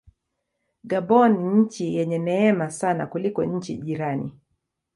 Gabon 0.83 1.31
ni 1.37 1.59
nchi 1.59 1.95
yenye 1.95 2.17
neema 2.19 2.71
sana 2.71 3.07
kuliko 3.07 3.43
nchi 3.45 3.77
jirani. 3.77 4.33